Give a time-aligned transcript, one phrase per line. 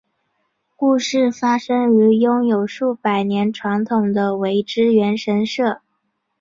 [0.75, 5.81] 故事发生于拥有数百年传统的苇之原神社。